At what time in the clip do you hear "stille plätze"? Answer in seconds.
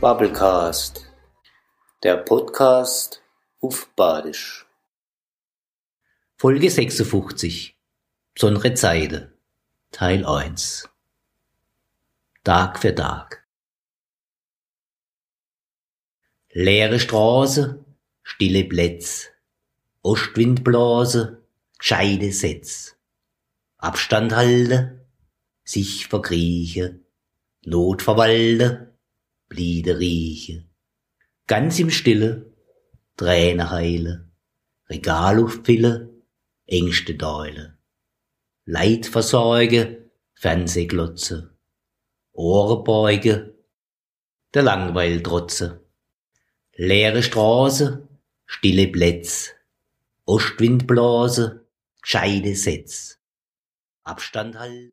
18.22-19.28, 48.46-49.50